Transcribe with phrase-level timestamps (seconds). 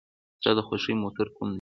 [0.39, 1.49] ستا د خوښې موټر کوم دی؟